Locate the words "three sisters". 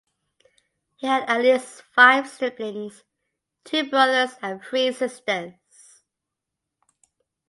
4.59-5.53